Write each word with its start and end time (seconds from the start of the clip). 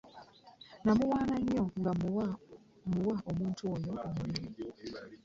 Nakawana 0.85 1.35
nnyo 1.41 1.63
nga 1.79 1.91
muwa 2.97 3.15
omuntu 3.29 3.61
oyo 3.75 3.93
omulimu 4.07 4.49